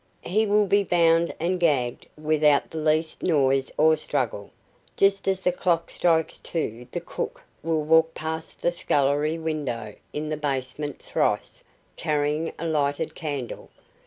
[0.23, 4.49] He will be bound and gagged without the least noise or struggle.
[4.97, 10.29] Just as the clock strikes two the cook will walk past the scullery window, in
[10.29, 11.63] the basement, thrice,
[11.97, 13.69] carrying a lighted candle.